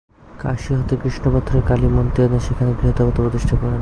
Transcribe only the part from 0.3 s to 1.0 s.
কাশী হতে